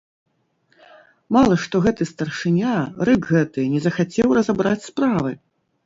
Мала 1.37 1.57
што 1.67 1.75
гэты 1.85 2.03
старшыня, 2.13 2.73
рык 3.11 3.31
гэты, 3.35 3.71
не 3.79 3.87
захацеў 3.87 4.27
разабраць 4.43 4.87
справы. 4.93 5.31